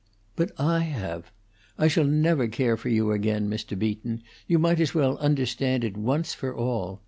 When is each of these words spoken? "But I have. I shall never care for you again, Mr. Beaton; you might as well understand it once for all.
"But 0.35 0.49
I 0.59 0.79
have. 0.79 1.31
I 1.77 1.87
shall 1.87 2.05
never 2.05 2.47
care 2.47 2.75
for 2.75 2.89
you 2.89 3.11
again, 3.11 3.47
Mr. 3.51 3.77
Beaton; 3.77 4.23
you 4.47 4.57
might 4.57 4.79
as 4.79 4.95
well 4.95 5.15
understand 5.19 5.83
it 5.83 5.95
once 5.95 6.33
for 6.33 6.55
all. 6.55 6.99